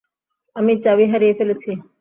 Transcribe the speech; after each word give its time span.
আমি 0.55 0.71
চাবি 0.83 1.05
হারিয়ে 1.11 1.37
ফেলেছি। 1.39 1.71